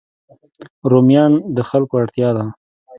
رومیان 0.91 1.31
د 1.55 1.57
خلکو 1.69 1.93
اړتیا 2.01 2.29
ده 2.37 2.45